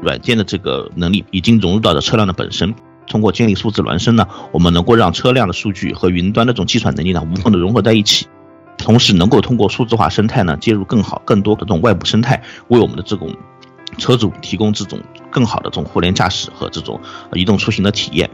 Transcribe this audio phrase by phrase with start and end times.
[0.00, 2.74] 软件的这个能力已经融入到了车辆的本身。
[3.06, 8.26] 通过建立数字孪生呢，我们能够让车辆的数据和云端的这种计算能力呢无缝的融合在一起，
[8.76, 13.34] 同时能够通过数字化生态呢接入更好、更多的这种外部生态，为我们的这种
[13.96, 15.00] 车主提供这种
[15.30, 17.00] 更好的这种互联驾驶和这种
[17.32, 18.28] 移动出行的体验。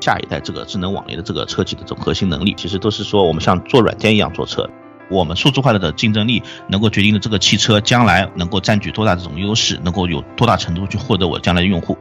[0.00, 4.70] 下一代这个智能网联的这个车企的这种核心能力，其实都是说我们像做软件一样做车。
[5.08, 11.96] 我们数字化的竞争力能够决定了这个汽车将来能够占据多大这种优势，能够有多大程度去获得我将来的用户。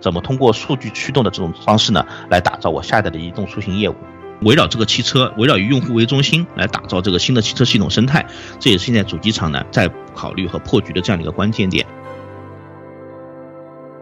[0.00, 3.94] 怎么通过数据驱动的这种方式呢，来打造我下一代的移动出行业务？
[4.42, 8.26] 围绕这个汽车，围绕以用户为中心来打造这个新的汽车系统生态，
[8.60, 11.86] 这也是现在主机厂呢在考虑和破局的这样的一个关键点。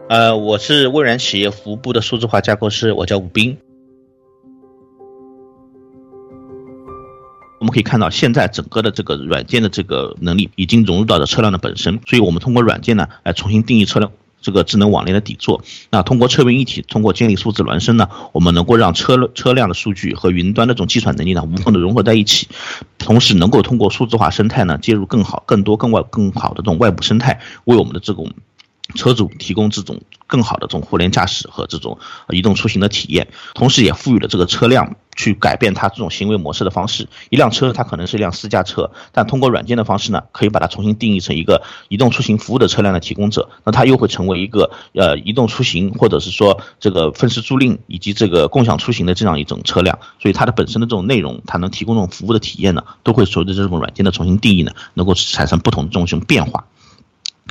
[0.09, 3.57] 呃，我是蔚然企业服务部的数字化架构师，我叫武斌。
[7.75, 14.09] 可以看到，现在整个的这个软件的这个能力已经融入到了车辆的本身，所以我们通过软件呢来重新定义车辆
[14.39, 15.61] 这个智能网联的底座。
[15.89, 22.47] 那通过车云一体，通过建立数字孪生呢，我们能够让车车辆的数据和云端的这种计算能力呢无缝的融合在一起，
[22.97, 28.31] 同时能够通过数字化生态呢接入更好、更多、更外、更好的这种外部生态，为我们的这种。
[28.95, 31.97] 车主提供这种更好的这种互联驾驶和这种
[32.29, 37.07] 移动出行的体验，同时也赋予了这个车辆去改变它这种行为模式的方式。
[37.29, 43.49] 一辆车它可能是一辆私家车，但通过软件的方式呢，可以把它重新定义成一个移动出行服务的车辆的提供者。
[43.63, 49.97] 那它又会成为一个呃移动出行或者是说这个分时租赁以及这个共享出行的这样一种车辆。
[50.19, 56.65] 所以它的本身的这种内容，它能提供这种服务的体验呢，都会随着这种软件的重新定义呢，能够产生不同的这种变化。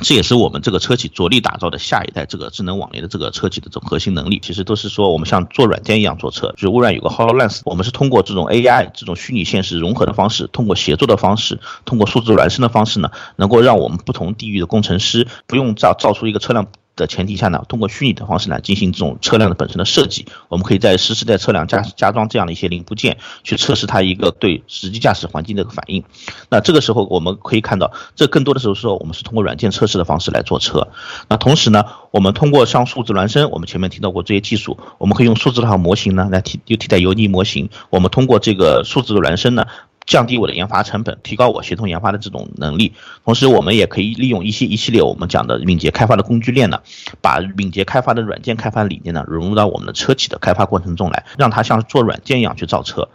[0.03, 4.39] 这也是我们这个车企着力打造的下一代这个智能网联的这个车企的这种核心能力。
[4.43, 6.51] 其实都是说我们像做软件一样做车。
[6.57, 16.67] 就是微软有个 Hololens，我们是通过这种 AI 这种虚拟现实融合的方式，通过协作的方式，通过数字孪生的方式呢，能够让我们不同地域的工程师不用造造出一个车辆。
[16.95, 26.03] 的前提下呢，通过虚拟的方式呢进行这种车辆的本身的设计，我们可以在实时在车辆加加装这样的一些零部件，去测试它一个对实际驾驶环境的一个反应。
[26.49, 30.87] 那这个时候我们可以看到，这更多的时候说我们是通过软件测试的方式来做车。
[31.27, 37.69] 那同时呢，我们通过像数字孪生，我们前面提到过这些技术，我们可以用数字化模型呢来替又替代油腻模型。
[37.89, 39.65] 我们通过这个数字孪生呢。
[40.05, 42.93] 降低我的研发成本，提高我协同研发的这种能力。
[43.23, 46.81] 同时，我们也可以利用一些一系列我们讲的敏捷开发的工具链呢，
[47.21, 53.09] 把敏捷开发的软件开发理念呢融入到我们的车企的开发过程中来，让它像做软件一样去造车。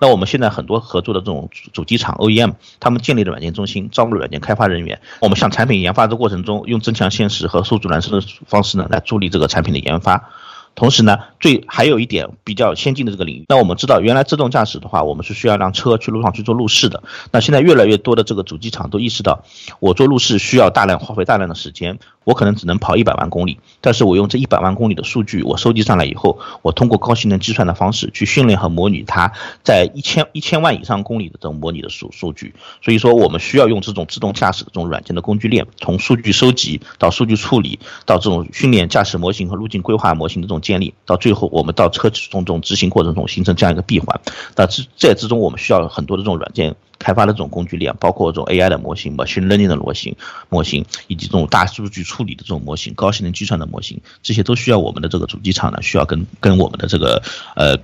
[0.00, 5.00] 那我们现在很多合作的这种主机厂 OEM，他们建立的软件中心，招募软件开发人员。
[5.20, 10.30] 我们向产品研发的过程中，用增强现实和数字孪生的方式呢，来助力这个产品的研发。
[10.74, 17.02] 同时呢，最还有一点比较先进的这个领域，那我们知道，原来自动驾驶的话，我们是需要让车去路上去做路试的。
[17.30, 19.44] 那现在越来越多的这个主机厂都意识到，
[19.78, 21.98] 我做路试需要大量花费大量的时间。
[22.24, 29.30] 我可能只能跑一百万公里，但是我用这一百万公里的数据，我收集上来以后，我通过高性能计算的方式去训练和模拟它
[29.62, 32.54] 在一千一千万以上公里的这种模拟的数数据。
[32.82, 44.20] 所以说，我们需要用这种自动驾驶的这种软件的工具链，从数据收集到数据处理，到这种训练驾驶模型和路径规划模型的这种建立，到最后我们到车中中执行过程中形成这样一个闭环。
[44.56, 46.74] 那这在之中，我们需要很多的这种软件。
[46.98, 50.16] 开发的这种工具链，包括这种 AI 的模型、machine learning 的模型、
[50.48, 57.22] 模型，以及这种大数据处理的这种模型、高性能计算的模型，这些都需要我们的这个主机厂呢，需要跟跟我们的这个
[57.56, 57.76] 呃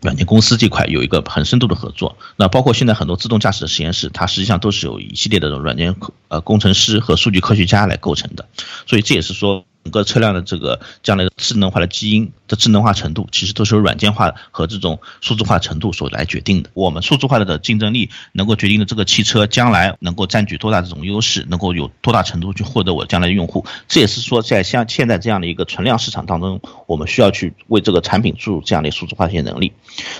[0.00, 2.16] 软件公司这块有一个很深度的合作。
[2.36, 5.96] 那包括现在很多自动驾驶的实验室，它实际上都是有一系列的这种软件
[6.28, 8.48] 呃工程师和数据科学家来构成的。
[8.86, 9.64] 所以这也是说。
[9.84, 16.68] 整个车辆的这个将来的智能化的基因的智能化程度，其实都是由软件化和这种数字化程度所来决定的。
[16.74, 23.64] 我们数字化的竞争力能够决定了这个汽车将来能够占据多大这种优势，能够有多大程度去获得我将来用户。
[23.88, 29.72] 这也是说，在像现在这样的一个存量市场当中，我们需要去为这个产品注入这样的数字化一些能力。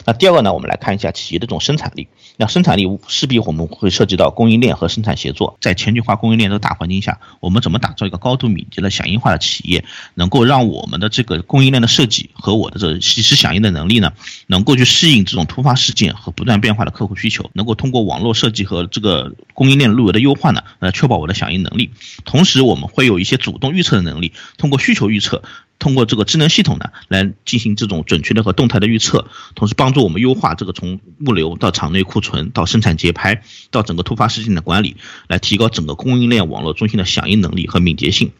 [0.07, 2.09] 那第二个呢，我们来看一下企业的这种生产力。
[2.39, 5.55] 那生产力势必我们会涉及到供应链和生产协作。
[5.61, 14.13] 在全球化供应链这个大环境下，我们怎么打造一个高度敏捷的响应化的企业能够让我们的这个供应链的设计和我的这及时响应的能力呢，
[14.47, 21.91] 能够去适应这种突发事件和不断变化的客户需求，能够通过网络设计和这个供应链路由的优化呢，来确保我的响应能力。
[22.25, 25.43] 同时，我们会有一些主动预测的能力，通过需求预测，
[25.79, 34.97] 通过这个智能系统呢，来进行这种准确的和动态的预测，同时帮助我们优化这个从物流到场内库存到生产节拍到整个突发事件的管理，
[35.29, 38.33] 来提高整个供应链网络中心的响应能力和敏捷性。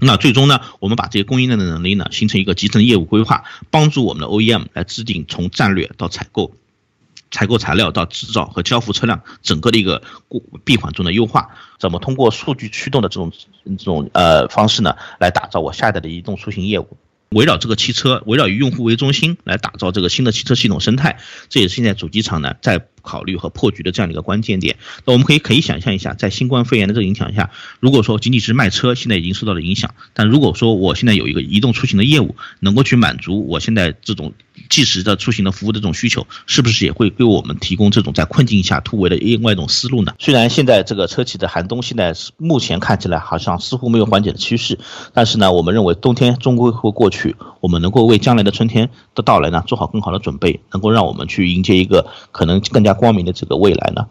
[0.00, 6.54] 那最终呢，我们把这些供应链的能力呢，形成一个集成业务规划，帮助我们的 OEM 来制定从战略到采购，
[7.30, 10.02] 采购材料到制造和交付车辆整个的一个
[10.64, 13.32] 闭环中的优化，怎么通过数据驱动的这种
[13.64, 16.96] 这种呃方式呢，来打造我下一代的移动出行业务。
[17.30, 24.76] 围绕这个汽车，围绕以用户为中心来打造这个新的汽车系统生态，这也是现在主机厂呢在考虑和破局的这样的一个关键点。
[25.04, 27.50] 那我们可以可以想象一下，在新冠肺炎的这个影响下，
[27.80, 34.32] 如果说仅仅是卖车，现在已经受到了影响，但如果说我现在有一个移动出行的业务，能够去满足我现在这种
[34.68, 40.14] 即时的出行的服务的这种需求，是不是也会给我们提供这种在困境下突围的另外一种思路呢？
[40.18, 44.78] 虽然现在这个车企的寒冬现在目前看起来好像似乎没有缓解的趋势，
[45.12, 47.34] 但是呢，我们认为冬天终归会过去。
[47.60, 54.06] 我们能够为将来的春天的到来呢做好更好的准备，能够让我们去迎接一个可能更加光明的这个未来呢。